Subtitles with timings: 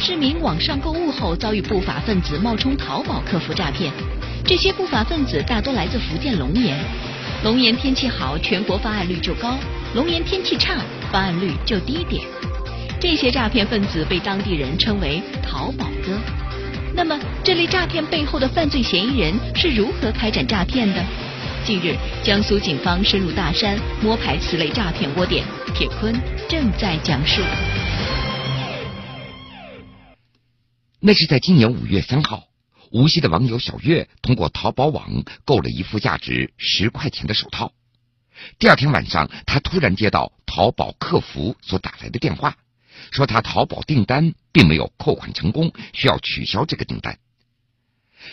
[0.00, 3.92] 市民网上购物后遭遇不法分子冒充淘宝客服诈骗，
[4.46, 6.78] 这些不法分子大多来自福建龙岩。
[7.42, 9.58] 龙岩天气好，全国发案率就高；
[9.94, 10.76] 龙岩天气差，
[11.10, 12.22] 发案率就低点。
[13.00, 16.16] 这些诈骗分子被当地人称为“淘宝哥”。
[16.94, 21.04] 那么，这类诈骗背后的犯罪嫌疑人是如何开展诈骗的？
[21.64, 25.44] 近日，江苏警方深入大山摸排此类诈骗窝点，
[25.74, 26.14] 铁坤
[26.48, 27.42] 正在讲述。
[31.00, 32.48] 那是在今年五月三号，
[32.90, 37.72] 无锡的网友小月通过淘宝网购了一副价值十块钱的手套。
[38.58, 42.56] 第二天晚上，他突然接到淘宝客服所打来的电话，
[43.12, 47.16] 说他淘宝订单并没有扣款成功，需要取消这个订单。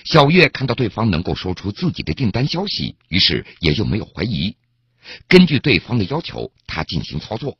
[0.03, 4.57] 小月看到对方能够说出自己的订单消息，于是也就没有怀疑。
[5.27, 7.59] 根据对方的要求，他进行操作。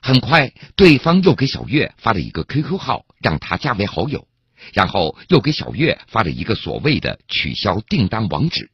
[0.00, 4.26] 很快，对方又给小月发了一个 QQ 号，让他加为好友，
[4.72, 8.70] 然后又给小月发了一个所谓的取消订单网址。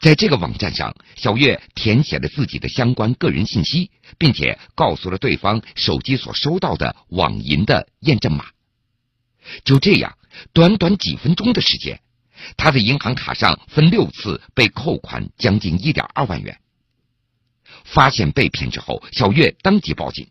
[0.00, 8.46] 在这个网站上，小月填写了自己的相关个人信息，并且告诉了对方手机所收到的网银的验证码。
[9.64, 10.18] 就这样，
[10.52, 12.00] 短短几分钟的时间，
[12.56, 16.58] 他的银行卡上分六次被扣款将近一点二万元。
[17.90, 20.28] 发现被骗之后，小月当即报警。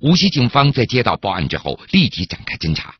[0.00, 2.96] 无锡警方在接到报案之后，立即展开侦查。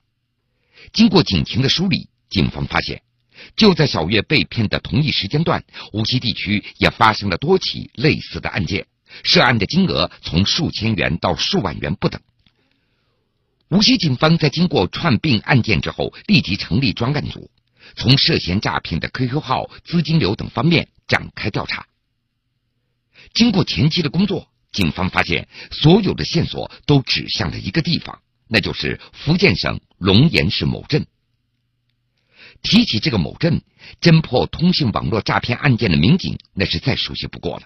[0.93, 3.03] 经过警情的梳理，警方发现，
[3.57, 8.87] 就在小月被骗的同一时间段，无锡地区也发生了多起类似的案件，
[9.23, 12.21] 涉案的金额从数千元到数万元不等。
[13.69, 17.51] 无锡警方在经过串并案件之后，立即成立专案组，
[17.97, 21.87] 从涉嫌诈骗的 QQ 号、资金流等方面展开调查。
[23.35, 31.07] 经过前期的工作，警方发现所有的线索都指向了一个地方，那就是福建省龙岩市某镇。
[32.63, 33.63] 提起这个某镇，
[34.01, 37.63] 侦破通信网络诈骗案件的民警那是再熟悉不过了。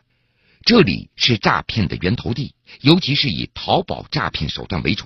[0.65, 5.05] 这里是诈骗的源头地，尤其是以淘宝诈骗手段为主，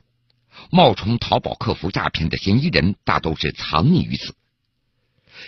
[0.70, 4.34] 冒充淘宝客服诈骗的嫌疑人大都是藏匿于此。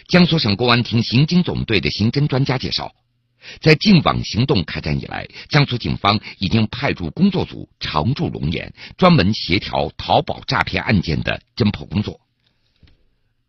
[0.08, 2.94] 江苏省公安厅刑警总队的刑侦专家介绍。
[3.60, 12.20] 在净网行动开展以来，江苏警方已经派驻工作组常驻龙岩，专门协调淘宝诈骗案件的侦破工作。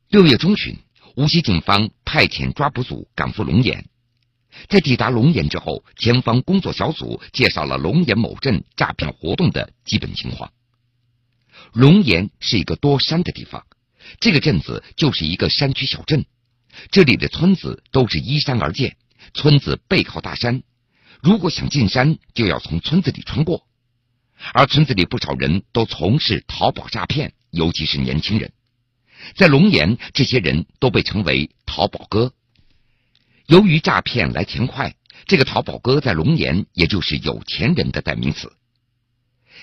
[0.09, 0.77] 六月中旬，
[1.15, 3.87] 无锡警方派遣抓捕组赶赴龙岩，
[4.67, 10.51] 在抵达龙岩之后，前方工作小组介绍了龙岩某镇诈骗活动的基本情况。
[11.71, 13.65] 龙岩是一个多山的地方，
[14.19, 16.25] 这个镇子就是一个山区小镇，
[16.91, 18.97] 这里的村子都是依山而建。
[19.33, 20.63] 村子背靠大山，
[21.21, 23.67] 如果想进山，就要从村子里穿过。
[24.53, 28.51] 而村子里不少人都从事淘宝诈骗，尤其是年轻人。
[29.35, 32.33] 在龙岩，这些人都被称为“淘宝哥”。
[33.47, 34.95] 由于诈骗来钱快，
[35.25, 38.51] 这个“淘宝哥”在龙岩也就是有钱人的代名词。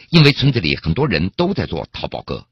[0.08, 2.46] 因为村子里很多人都在做淘宝哥，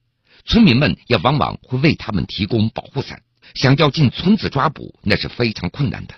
[0.44, 3.22] 村民们也往往会为他们提供保护伞。
[3.54, 6.14] 想要进村子抓捕，那是非常困难的。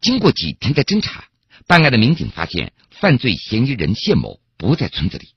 [0.00, 1.24] 经过几天的侦查，
[1.66, 5.28] 办案的民警发现犯罪嫌疑人谢某不在村子里。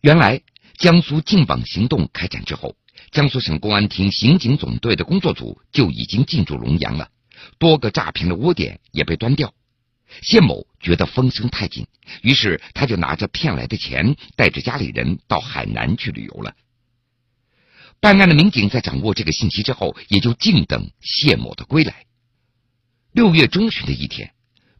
[0.00, 0.40] 原来，
[0.78, 2.76] 江苏净网行动开展之后，
[3.10, 7.10] 江苏省公安厅刑警总队的工作组就已经进驻龙阳了，
[7.58, 9.52] 多个诈骗的窝点也被端掉。
[10.20, 11.86] 谢某觉得风声太紧，
[12.22, 16.54] 于是他就拿着骗来的钱，带着家里人到海南去旅游了。
[18.00, 22.04] 办案的民警在掌握这个信息之后，也就静等谢某的归来。
[23.12, 24.32] 六月中旬的一天，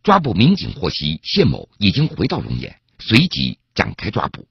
[0.03, 4.49] 抓捕民警获悉谢某已经回到龙岩，随即展开抓捕。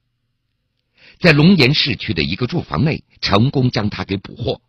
[1.20, 4.62] 在龙岩市区的一个住房内，成功将他给捕获。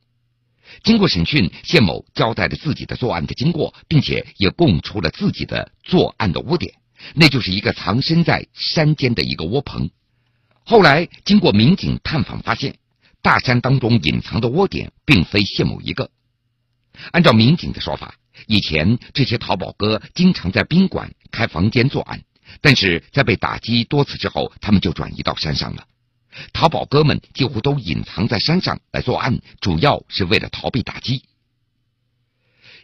[0.83, 6.73] 经过审讯，谢某交代了自己的作案的经过，并且也供出了自己的作案的窝点，
[7.15, 9.91] 那就是一个藏身在山间的一个窝棚。
[10.65, 12.79] 后来经过民警探访，发现
[13.21, 16.11] 大山当中隐藏的窝点并非谢某一个。
[17.11, 18.15] 按照民警的说法。
[18.47, 22.23] 以前这些淘宝哥经常在宾馆开房间作案，
[22.61, 25.87] 但是在被打击多次之后，他们就转移到山上了。
[26.53, 31.25] 淘宝哥们几乎都隐藏在山上来作案，主要是为了逃避打击。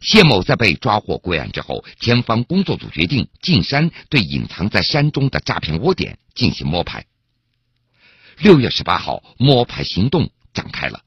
[0.00, 7.06] 谢某在被抓获归案之后，前方工作组决定进山对隐藏在山中的诈骗窝点进行摸排。
[8.39, 11.03] 六月十八号，摸排行动展开了。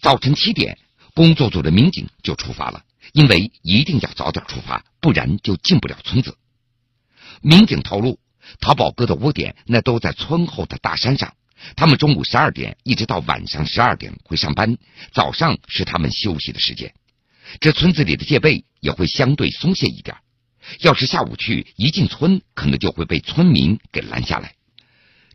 [0.00, 0.78] 早晨七点，
[1.14, 2.84] 工作组的民警就出发了。
[3.12, 6.36] 因为一定要早点出发，不然就进不了村子。
[7.42, 8.18] 民警透露，
[8.60, 11.34] 淘宝哥的窝点那都在村后的大山上，
[11.76, 14.76] 他们中午十二点一直到晚上十二点会上班，
[15.12, 16.94] 早上是他们休息的时间。
[17.60, 20.16] 这村子里的戒备也会相对松懈一点。
[20.80, 24.54] 要是下午去，一进村可能就会被村民给拦下来。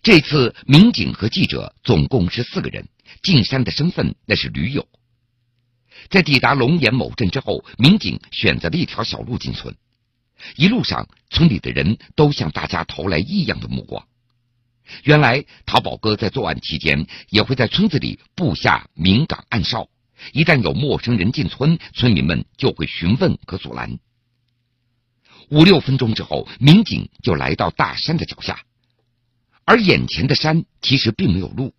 [0.01, 2.87] 这次民警和记者总共是四个人，
[3.23, 4.87] 进山的身份那是驴友。
[6.09, 9.75] 在抵达龙岩某镇之后，民警选择了一条小路进村。
[10.55, 14.05] 一路上，村里的人都向大家投来异样的目光。
[15.03, 19.89] 原来，淘宝哥在作案期间也会在村子里布下明岗暗哨，
[20.31, 23.97] 一旦有陌生人进村，村民们就会询问和阻拦。
[25.49, 28.63] 五六分钟之后，民警就来到大山的脚下，
[29.63, 31.73] 而眼前的山其实并没有路。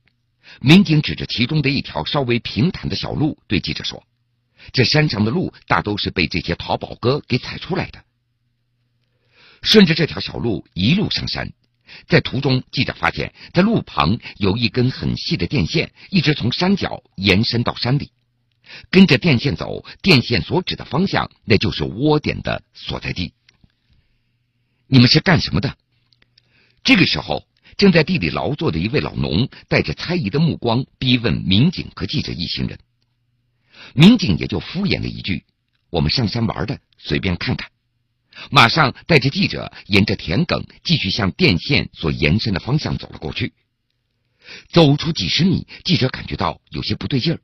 [0.61, 4.05] 民警指着其中的一条稍微平坦的小路，对记者说
[4.72, 8.04] ：“这山上的路大都是被这些淘宝哥给踩出来的。”
[9.62, 11.52] 顺着这条小路一路上山，
[12.06, 18.12] 在途中，记者发现，在路旁有一根很细的电线，一直从山脚延伸到山里。
[18.90, 23.32] 跟着电线走，电线所指的方向，那就是窝点的所在地。
[24.88, 25.76] 你们是干什么的？
[26.84, 27.46] 这个时候，
[27.76, 32.78] 正在地里劳作的一位老农带着猜疑的目光逼问民警和记者一行人。
[33.94, 35.44] 民警也就敷衍了一句
[35.91, 37.71] ：“我们上山玩的，随便看看。”
[38.50, 43.55] 马上带着记者沿着田埂继续向电线所延伸的方向走了过去。
[44.69, 47.41] 走出几十米，记者感觉到有些不对劲儿，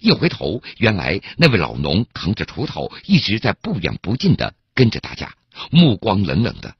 [0.00, 5.34] 一回头，原来那位老农扛着锄头一直在不远不近的跟着大家，
[5.70, 6.76] 目光冷冷的。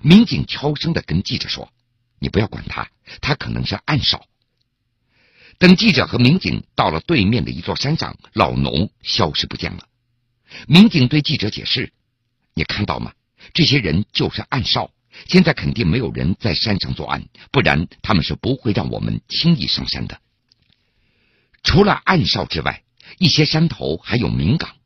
[0.00, 1.70] 民警悄声的跟记者说
[2.18, 2.88] ：“你不要管他，
[3.20, 4.24] 他可能是暗哨。”
[5.58, 9.86] 等记者和民警到了对面的一座山上，老农消失不见了。
[10.66, 11.92] 民警对记者解释。
[12.54, 13.12] 你看到吗？
[13.54, 14.90] 这些人就是暗哨，
[15.26, 20.20] 现在肯定没有人在山上作案，不然他们是不会让我们轻易上山的。
[21.62, 22.82] 除了暗哨之外，
[23.18, 24.76] 一些山头还有明岗，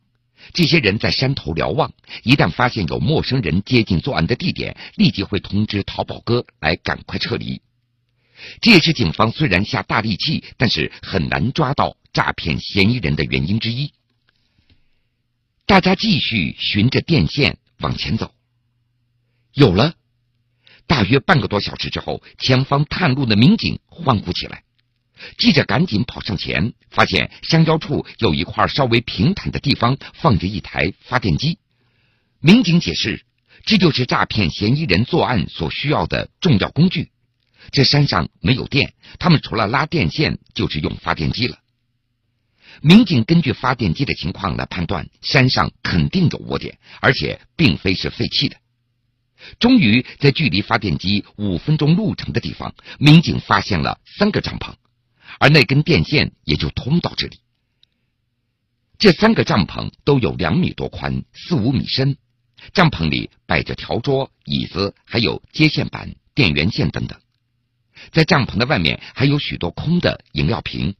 [0.53, 1.93] 这些人在山头瞭望，
[2.23, 7.61] 一旦发现有陌生人接近作案的地点，立即会通知淘宝哥来赶快撤离。
[8.61, 13.93] 这也是警方虽然下大力气，但是很难抓到诈骗嫌疑人的原因之一。
[15.65, 18.33] 大家继续循着电线往前走，
[19.53, 19.95] 有了。
[20.87, 24.63] 大约半个多小时之后，前方探路的民警欢呼起来。
[25.39, 31.59] 记者赶紧跑上前，发现香蕉处有一块稍微平坦的地方，放着一台发电机。
[32.39, 33.25] 民警解释，
[33.65, 37.11] 这就是诈骗嫌疑人作案所需要的重要工具。
[37.73, 41.59] 这山上没有电，他们除了拉电线，就是用发电机了。
[42.83, 48.57] 民警根据发电机的情况来判断，山上肯定有窝点，而且并非是废弃的。
[49.59, 54.75] 终于在距离发电机五分钟路程的地方，民警发现了三个帐篷，
[55.39, 57.41] 而那根电线也就通到这里。
[58.99, 62.17] 这三个帐篷都有两米多宽，四五米深，
[62.73, 67.21] 帐篷里摆着条桌、椅子，还有接线板、电源线等等。
[68.13, 70.95] 在帐篷的外面还有许多空的饮料瓶。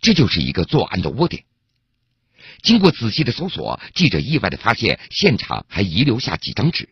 [0.00, 1.44] 这就是一个作案的窝点。
[2.62, 6.88] 经过仔细的搜索，记者意外的发现现场还遗留下几张纸。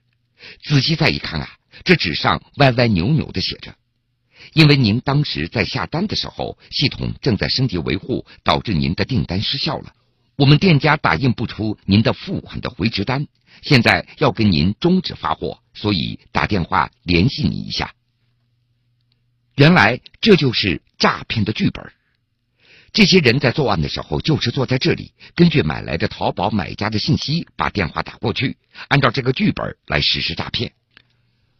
[0.62, 3.74] 仔细再一看啊，这纸上歪歪扭扭的写着
[4.54, 9.92] ：“因为您当时在下单的时候，系统正在升级维护，导致您的订单失效了。
[10.36, 13.26] 我们店家打印不出您的付款的回执单，
[13.60, 17.92] 现在要跟您终止发货，所以打电话联系你一下。”
[19.60, 21.92] 原来这就是诈骗的剧本。
[22.94, 28.56] 这些人在作案的时候就是坐在这里，根据买来的淘宝买家的信息把电话打过去，
[28.88, 30.72] 按照这个剧本来实施诈骗。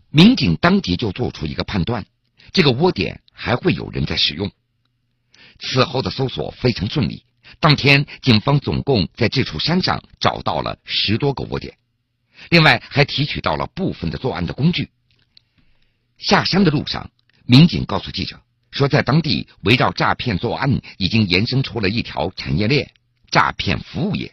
[0.09, 2.07] 民警当即就做出一个判断：
[2.55, 4.51] 这个窝点还会有人在使用。
[5.59, 7.27] 此后的搜索非常顺利，
[7.61, 11.77] 当天警方总共在这处山上找到了十多个窝点，
[12.49, 14.89] 另外还提取到了部分的作案的工具。
[16.17, 17.11] 下山的路上，
[17.51, 18.41] 民警告诉记者。
[18.71, 22.93] 说，在当地围绕诈骗作案已经延伸出了一条产业链——
[23.29, 24.33] 诈骗服务业。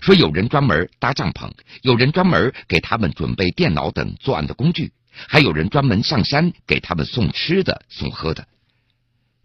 [0.00, 1.50] 说有人专门搭帐篷，
[1.82, 8.48] 有人专门给他们准备电脑等作案的工具，还有人专门上山给他们送吃的、送喝的。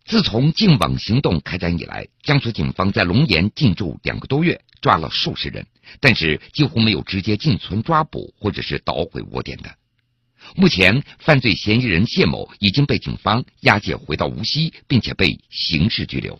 [0.05, 5.67] 自从净网行动开展以来，江苏警方在龙岩进驻两个多月，抓了数十人，
[5.99, 9.69] 但是几乎没有直接进村抓捕或者是捣毁窝点的。
[10.56, 16.39] 目前，犯罪嫌疑人谢某已经被警方押解回到无锡，并且被刑事拘留。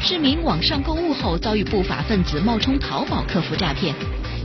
[0.00, 3.94] 市民网上购物后遭遇不法分子冒充淘宝客服诈骗，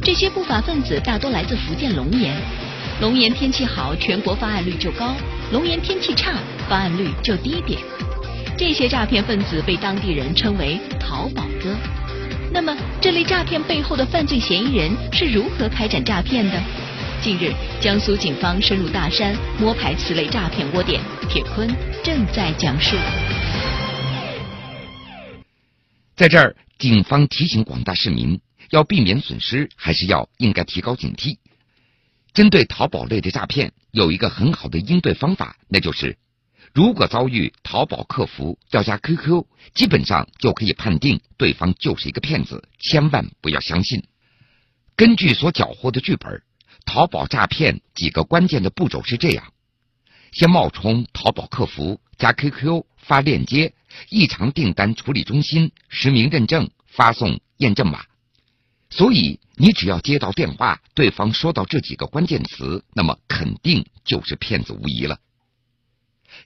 [0.02, 2.36] 这些不法分子大多来自福建龙岩。
[3.02, 5.16] 龙岩天气好，全国发案率就高；
[5.52, 6.36] 龙岩天气差，
[6.70, 7.80] 发案率就低点。
[8.58, 11.76] 这些诈骗分子被当地人称为“淘宝哥”。
[12.52, 16.60] 那么，这类诈骗背后的犯罪嫌疑人是如何开展诈骗的？
[17.22, 21.70] 近日，江苏警方深入大山摸排此类诈骗窝点，铁坤
[22.04, 22.96] 正在讲述。
[26.16, 28.42] 在这儿，警方提醒广大市民，
[28.72, 31.38] 要避免损失，还是要应该提高警惕。
[32.34, 36.18] 针对淘宝类的诈骗，有一个很好的应对方法，那就是。
[36.74, 44.04] 如果遭遇淘宝客服要加 QQ，基本上就可以判定对方就是一个骗子，千万不要相信。
[44.96, 46.44] 根据所缴获的剧本，
[46.86, 49.52] 淘宝诈骗几个关键的步骤是这样：
[50.32, 53.74] 先冒充淘宝客服加 QQ 发链接，
[54.10, 58.06] 异常订单处理中心实名认证，发送验证码。
[58.92, 65.20] 所以你只要接到电话，对方说到这几个关键词，那么肯定就是骗子无疑了。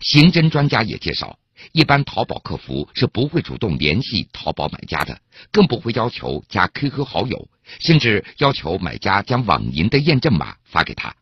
[0.02, 1.40] 刑侦专家也介绍，
[1.72, 5.20] 一般淘宝客服是不会主动联系淘宝买家的，
[5.52, 7.50] 更不会要求加 QQ 好友，
[7.80, 11.16] 甚至要求买家将网银的验证码发给他。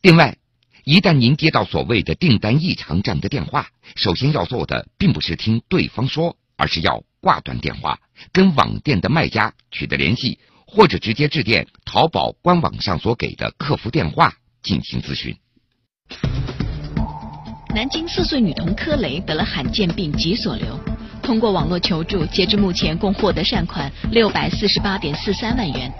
[0.00, 0.36] 另外，
[0.84, 8.00] 一旦您接到所谓的订单异常站的电话，首先要做的并不是听对方说，而是要挂断电话，
[8.32, 15.36] 跟网店的卖家取得联系，或者直接致电淘宝官网上所给的客服电话进行咨询。
[17.74, 20.78] 南京四岁女童柯雷得了罕见病脊索瘤，
[21.22, 25.90] 通过网络求助，截至目前共获得善款六百四十八点四三万元。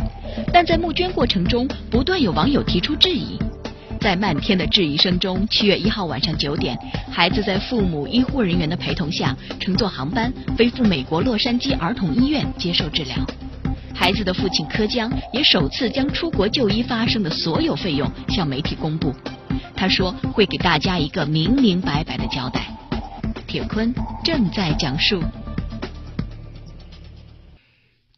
[0.53, 3.39] 但在募捐过程中，不断有网友提出质疑。
[3.99, 6.77] 在漫天的质疑声中，七月一号晚上九点，
[7.11, 13.17] 孩子在父母、医护人员的陪同下，乘坐航班飞赴美国洛杉矶儿童医院接受治疗。
[13.95, 19.15] 孩子的父亲柯江也首次将出国就医发生的所有费用向媒体公布。
[19.77, 22.69] 他说会给大家一个明明白白的交代。
[23.47, 23.95] 铁坤
[24.25, 25.23] 正在讲述，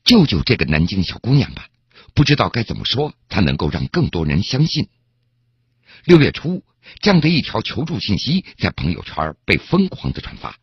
[0.05, 1.67] 救救这个南京小姑娘吧！
[2.15, 4.89] 不知道该怎么说，她能够让更多人相信。
[6.05, 6.63] 六月初，
[7.01, 10.57] 这样的一条求助信息在朋友圈被疯狂的转发。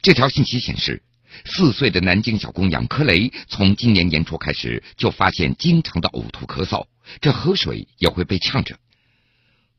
[0.00, 1.02] 这条信息显示，
[1.44, 6.86] 四岁的南京小姑娘柯雷从今年年初开始就发现经常的呕吐、咳嗽，
[7.20, 8.78] 这喝水也会被呛着。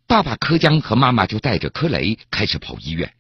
[0.07, 3.13] 爸爸柯江和妈妈就带着柯雷开始跑医院，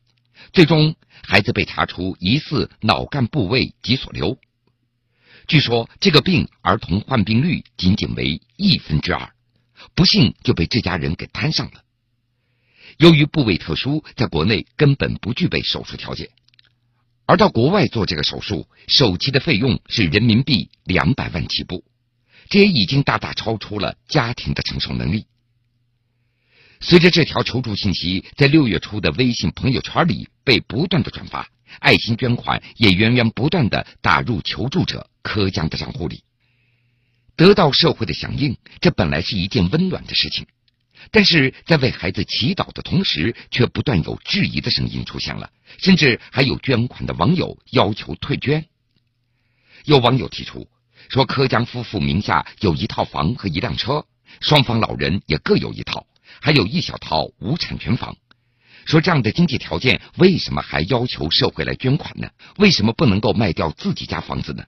[0.53, 4.39] 最终孩子被查出疑似脑干部位脊索瘤。
[5.47, 9.33] 据说这个病儿童患病率仅仅为亿分之二，
[9.95, 11.83] 不幸就被这家人给摊上了。
[12.97, 16.29] 由于部位特殊，在国内根本不具备手术条件，
[17.25, 21.83] 而到国外做这个手术，首期的费用是人民币两百万起步，
[22.49, 25.25] 这也已经大大超出了家庭的承受能力。
[26.79, 36.23] 随着这条求助信息在六月初的微信朋友圈里被不断的转发，爱心捐款也源源不断的打入求助者柯江的账户里，
[37.35, 40.45] 得到社会的响应，这本来是一件温暖的事情。
[41.11, 48.65] 但是在为孩子祈祷的同时，却不断有质疑的声音出现了，甚至还有捐款的网友要求退捐。
[49.85, 50.67] 有网友提出
[51.09, 54.05] 说，柯江夫妇名下有一套房和一辆车，
[54.41, 56.05] 双方老人也各有一套。
[56.41, 58.17] 还有一小套无产权房，
[58.85, 62.29] 说这样的经济条件，为什么还要求社会来捐款呢？
[62.57, 64.65] 为什么不能够卖掉自己家房子呢？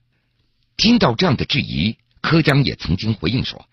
[0.76, 3.68] 听到这样的质疑，柯江也曾经回应说，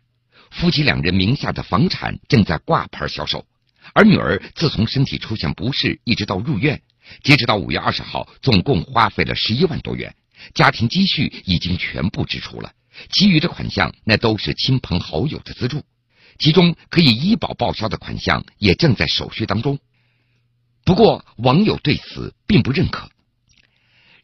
[0.51, 3.45] 夫妻两人名下的房产正在挂牌销售，
[3.93, 6.81] 而女儿自从身体出现不适，一直到入院，
[7.23, 10.15] 截止到五月二十号，总共花费了十一万多元，
[10.53, 12.73] 家庭积蓄已经全部支出了，
[13.11, 15.83] 其余的款项那都是亲朋好友的资助。
[16.37, 19.79] 其中可以医保报销的款项也正在手续当中，
[20.85, 23.09] 不过网友对此并不认可。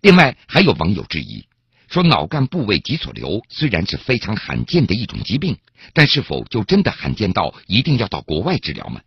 [0.02, 1.46] 另外，还有网友质疑
[1.90, 5.58] 说，脑干部位脊索瘤虽然是非常罕见的一种疾病，
[5.94, 9.02] 但是否就真的罕见到一定要到国外治疗吗？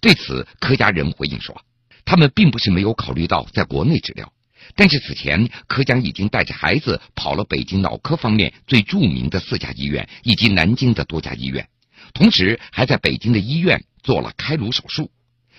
[0.00, 1.62] 对此，柯家人回应说，
[2.04, 4.32] 他们并不是没有考虑到在国内治疗，
[4.74, 11.68] 但是此前柯江已经带着孩子跑了北京脑科方面最著名的四家医院以及南京的多家医院。
[12.12, 15.10] 同时还在北京的医院做了开颅手术，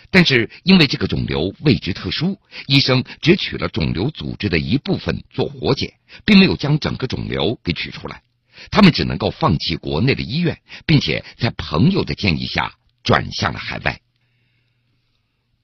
[0.10, 5.94] 但是因为这个肿瘤位置特殊，医生只取了肿瘤组织的一部分做活检，
[6.26, 8.22] 并没有将整个肿瘤给取出来。
[8.70, 14.02] 他们只能够放弃国内的医院，并且在朋友的建议下转向了海外。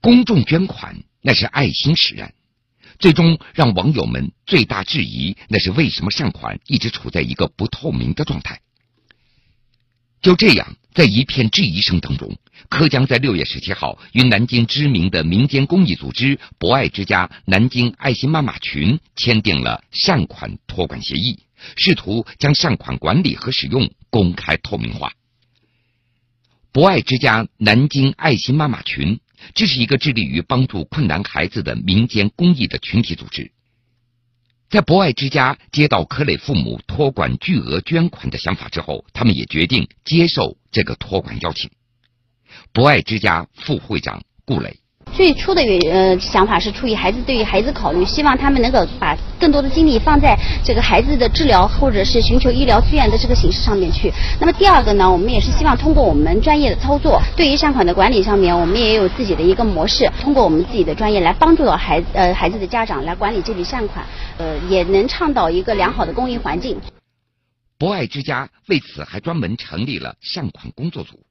[0.01, 2.33] 公众捐款那是爱心使然，
[2.97, 8.61] 最终让网友们最大质疑那是为什么善款一直处在一个不透明的状态。
[10.27, 21.39] 就这样，在一片质疑声当中，柯江在六月十七号与南京知名的民间公益组织“博爱之家”南京爱心妈妈群签订了善款托管协议，
[21.77, 25.13] 试图将善款管理和使用公开透明化。
[26.73, 29.21] 博爱之家南京爱心妈妈群，
[29.53, 33.53] 这是一个致力于帮助困难孩子的民间公益的群体组织。
[34.69, 41.71] 在博爱之家接到柯磊父母托管巨额捐款的想法之后，他们也决定接受这个托管邀请。
[42.73, 44.79] 博爱之家副会长顾磊。
[45.17, 54.13] 最初的原呃想法是出于孩子对于孩子考虑，希望他们能够把更多的精力放在这个孩子的治疗或者是寻求医疗资源的这个形式上面去。
[54.39, 64.05] 那么第二个呢，我们也是希望通过我们专业的操作，对于善款的管理上面，我们也有自己的一个模式，通过我们自己的专业来帮助到孩呃孩子的家长来管理这笔善款，
[64.37, 66.77] 呃也能倡导一个良好的公益环境。
[67.79, 71.21] 博爱之家为此还专门成立了善款工作组。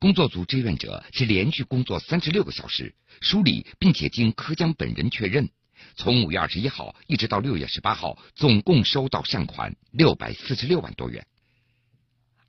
[0.00, 5.50] 工作组志愿者是连续工作三十六个小时，梳理并且经柯江本人确认，
[5.94, 11.26] 从五月二十一号一直到六月十八号，总共收到善款六百四十六万多元。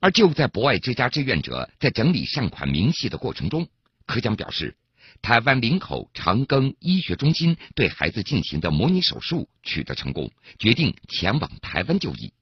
[0.00, 3.68] 而就在博爱之家志愿者在整理善款明细的过程中，
[4.06, 4.74] 柯江表示，
[5.20, 12.32] 台湾林口长庚医学中心对孩子进行的模拟手术取得成功，决定前往台湾就医。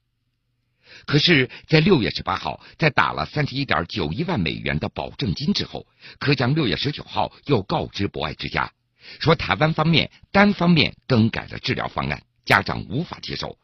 [1.07, 5.87] 可是，在六月十八号，在打了三十一点九一万美元的保证金之后，
[6.19, 8.71] 柯江六月十九号又告知博爱之家，
[9.19, 13.59] 说台湾方面单方面更改了治疗方案，家长无法接受，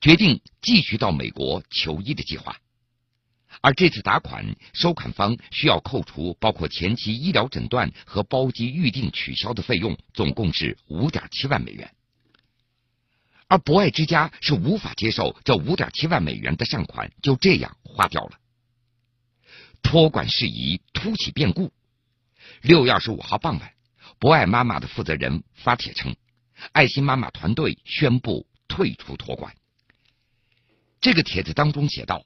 [0.00, 2.56] 决定继续到美国求医的计划。
[3.60, 11.88] 而这次打款，收款方需要扣除包括前期医疗诊断和包机预定取消的费用，总共是五点七万美元。
[13.52, 18.38] 而博爱之家是无法接受这五点七万美元的善款就这样花掉了。
[19.82, 21.70] 托管事宜突起变故。
[22.62, 23.74] 六月二十五号傍晚，
[24.18, 26.16] 博爱妈妈的负责人发帖称，
[26.72, 29.54] 爱心妈妈团队宣布退出托管。
[31.02, 32.24] 这个帖子当中写道：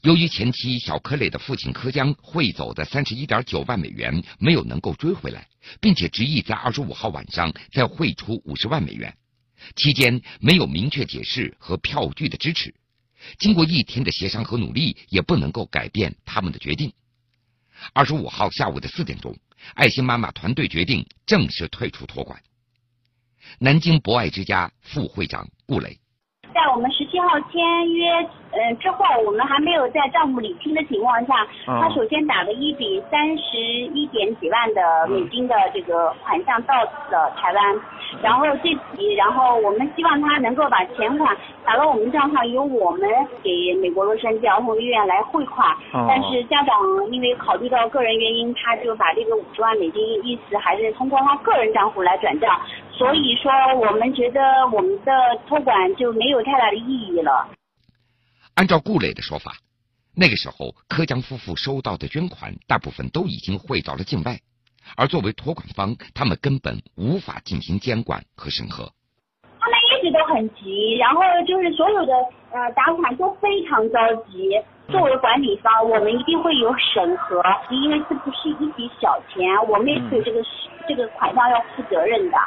[0.00, 5.46] 由于前期小柯磊的父亲柯江汇走的三十一点九万美元没有能够追回来，
[5.80, 9.16] 并且执意在二十五号晚上再汇出五十万美元。
[9.74, 12.74] 期间没有明确解释和票据的支持，
[13.38, 16.92] 经过一天的协商和努力，也不能够改变他们的决定。
[17.92, 19.36] 二十五号下午的四点钟，
[19.74, 22.40] 爱心妈妈团队决定正式退出托管。
[23.58, 25.98] 南京博爱之家副会长顾磊。
[26.54, 28.06] 在我们十七号签约
[28.66, 37.80] 呃之后，我们还没有在账目理清的情况下，他首先打了一笔三十一点几万的美金的这个款项到了台湾，
[38.22, 43.08] 然后这笔，然后我们希望他能够把钱款打到我们账上，由我们
[43.42, 45.76] 给美国洛杉矶儿童医院来汇款。
[46.08, 46.74] 但是家长
[47.10, 52.60] 因为考虑到个人原因，他就把这个五十万美金意思还是通过他个人账户来转账。
[52.90, 54.40] 所以说，我们觉得
[54.72, 55.12] 我们的
[55.46, 57.46] 托管就没有太大的意义了。
[58.56, 59.54] 按照顾磊的说法，
[60.14, 64.40] 那个时候柯江夫妇收到的捐款大部分都已经汇到了境外，
[64.96, 68.90] 而作为托管方，他们根本无法进行监管和审核。
[69.60, 72.12] 他们一直都很急，然后就是所有的
[72.50, 73.98] 呃打款都非常着
[74.32, 74.48] 急。
[74.88, 80.42] 作为管理方，我们一定会有审核，因为这不是一笔小钱，我们也对这个
[80.88, 82.38] 这个款项要负责任的。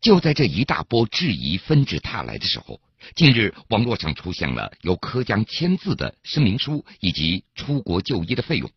[0.00, 2.80] 就在这一大波质疑纷至沓来的时候，
[3.14, 8.70] 近日网络上出现了由柯江签字的声明书以及出国就医的费用。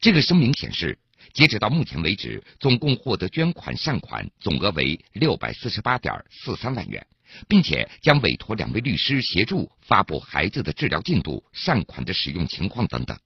[0.00, 0.98] 这个声明显示，
[1.32, 7.06] 截止到目前为止，总共获得捐款善款总额为六百四十八点四三万元，
[7.48, 13.18] 并且将委托两位律师协助发布孩子的治疗进度、善款的使用情况等等。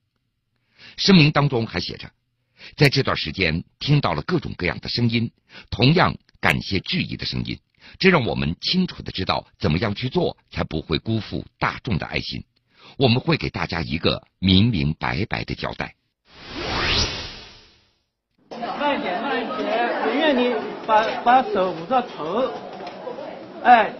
[0.97, 2.11] 声明当中还写着，
[2.77, 5.31] 在这段时间听到了各种各样的声音，
[5.71, 6.17] 同样。
[6.43, 7.57] 感谢质疑的声音，
[7.99, 12.45] 这让我们清楚的知道怎么样去做才不会辜负大众的爱心。
[12.99, 15.95] 我们会给大家一个明明白白的交代。
[18.51, 20.55] 慢一点，慢一点，我愿，你
[20.87, 22.53] 把把手捂着头。
[23.63, 23.95] 哎，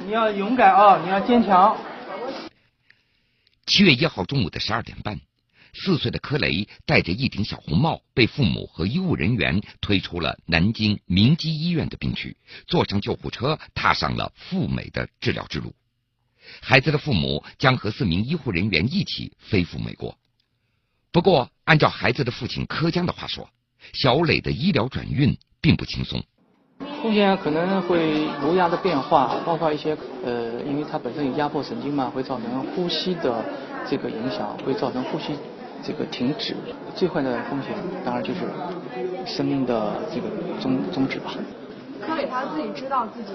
[0.00, 1.76] 你要勇敢啊，你要坚强。
[3.66, 5.18] 七月一号中午的十二点半。
[5.74, 15.74] 四岁的柯雷戴着一顶小红帽，被父母和医务人员推出了南京明基医院的病区，坐上救护车，踏上了赴美的治疗之路。
[16.60, 20.16] 孩子的父母将和四名医护人员一起飞赴美国。
[21.10, 23.48] 不过，按照孩子的父亲柯江的话说，
[23.92, 26.22] 小磊的医疗转运并不轻松。
[27.02, 33.44] 风险可能会颅压的变化，包括一些呃，因为他本身有压迫神经嘛，会造成呼吸的
[33.88, 35.36] 这个影响会造成呼吸
[35.86, 36.56] 这个停止，
[36.96, 37.72] 最坏的风险
[38.04, 38.40] 当然就是
[39.26, 40.28] 生命的这个
[40.60, 41.34] 终终止吧。
[42.00, 43.30] 柯伟他自己知道自己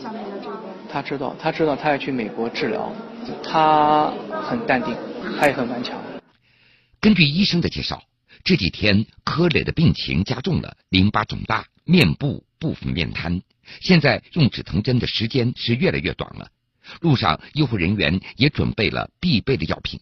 [0.00, 0.58] 下面的这个，
[0.90, 2.92] 他知道，他知道他要去美国治疗，
[3.42, 4.96] 他很淡定，
[5.38, 5.96] 他也很顽强。
[7.00, 8.02] 根据医生的介绍，
[8.44, 13.40] 这几天柯磊的病情加重了，淋巴肿大，面部部分面瘫，
[13.80, 16.48] 现在用止疼针的时间是越来越短了。
[17.00, 20.00] 路上，医护人员也准备了必备的药品。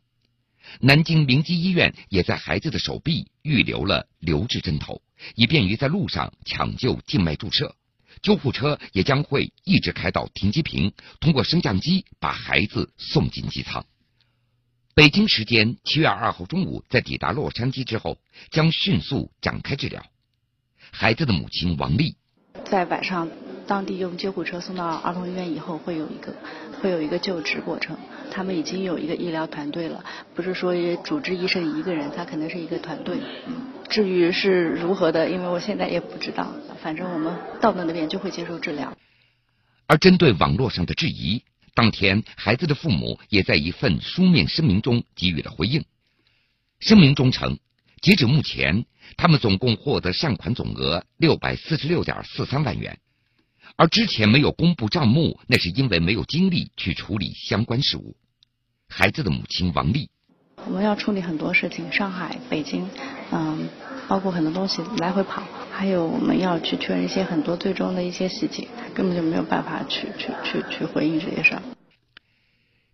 [0.79, 5.03] 南京明基医院也在孩子的手臂预留了留置针头，
[5.35, 7.75] 以便于在路上抢救静脉注射。
[8.23, 13.85] 救护车也将会一直开到停机坪，通过升降机把孩子送进机舱。
[14.95, 18.19] 北京时间七月二号中午，在抵达洛杉矶之后，
[18.51, 20.05] 将迅速展开治疗。
[20.91, 22.17] 孩子的母亲王丽
[22.65, 23.31] 在晚上，
[23.71, 26.35] 当地用救护车送到儿童医院以后，会有一个
[26.83, 27.97] 会有一个救治过程。
[28.29, 30.05] 他们已经有一个医疗团队了，
[30.35, 33.21] 不是说主治医生一个人，他可能是一个团队。
[33.89, 36.53] 至于是如何的，因为我现在也不知道。
[36.83, 38.97] 反正我们到了那边就会接受治疗。
[39.87, 45.85] 而针对网络上的质疑，当天孩子的父母也在一份书面声明中给予了回应。
[46.81, 47.61] 声明中称，
[48.03, 48.85] 截止目前，
[49.17, 52.99] 他们总共获得善款总额六百四十六点四三万元，
[53.81, 58.15] 而之前没有公布账目，那是因为没有精力去处理相关事务。
[58.87, 60.11] 孩子的母亲王丽。
[60.67, 62.87] 我们要处理很多事情，上海、北京，
[63.33, 63.71] 嗯，
[64.07, 71.63] 包括很多东西来回跑，还有我们要去确认一些很多最终的一些细节，根本就没有办法去去去去回应这些事儿。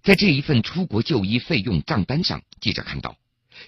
[0.04, 3.16] 在这一份出国就医费用账单上，记者看到，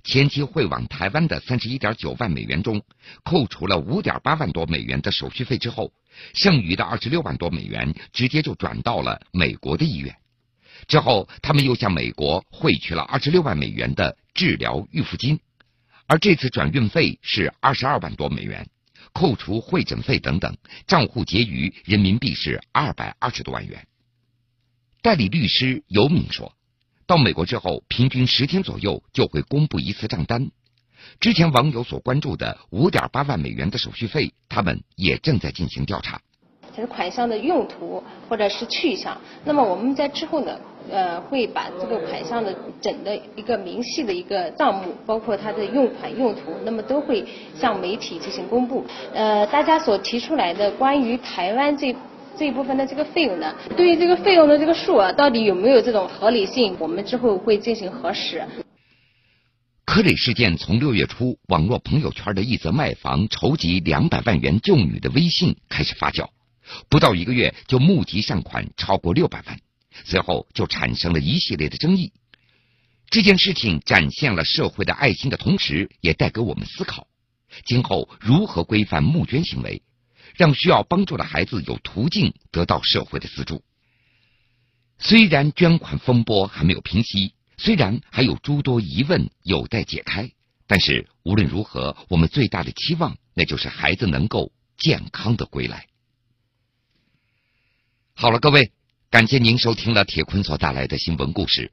[0.05, 2.83] 前期汇往台湾的三十一点九万美元中，
[3.25, 5.93] 扣除了五点八万多美元的手续费之后，
[6.35, 10.17] 剩余的二十六万多美元直接就转到了美国的医院。
[10.87, 15.41] 之后，他们又向美国汇去了二十六万美元的治疗预付金，
[16.07, 18.69] 而这次转运费是二十二万多美元，
[19.13, 20.57] 扣除会诊费等等，
[20.87, 23.87] 账户结余人民币是二百二十多万元。
[25.03, 26.55] 代理律师尤敏说，
[27.09, 30.51] 到美国之后，平均十天左右就会公布一次账单。
[31.19, 36.21] 之前网友所关注的五点八万美元的手续费，他们也正在进行调查。
[36.77, 40.57] 是款项的用途或者是去向，那么我们在之后呢，
[40.89, 47.25] 呃，会把这个款项的整的一个明细的一个账目，包括它的用款用途，那么都会
[47.59, 48.85] 向媒体进行公布。
[49.13, 51.93] 呃，大家所提出来的关于台湾这
[52.39, 58.47] 这一部分的这个费用呢，对于这个费用的这个数啊，到底有没有这种合理性，我们之后会进行核实。
[59.85, 66.29] 柯磊事件从六月初网络朋友圈的一则卖房筹集两百万元救女的微信开始发酵。
[66.89, 69.59] 不到一个月就募集善款超过六百万，
[70.05, 72.13] 随后就产生了一系列的争议。
[73.11, 77.09] 这件事情展现了社会的爱心的同时，也带给我们思考：
[77.65, 79.83] 今后如何规范募捐行为，
[80.39, 83.63] 让需要帮助的孩子有途径得到社会的资助。
[85.01, 90.31] 虽然捐款风波还没有平息，虽然还有诸多疑问有待解开，
[90.69, 95.87] 但是无论如何，我们最大的期望那就是孩子能够健康的归来。
[98.15, 98.71] 好了，各位，
[99.11, 101.73] 感谢您收听了铁坤所带来的新闻故事。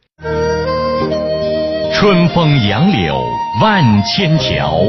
[1.93, 3.23] 春风杨柳
[3.61, 4.81] 万千条，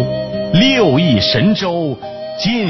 [0.54, 1.98] 六亿神州
[2.38, 2.64] 尽。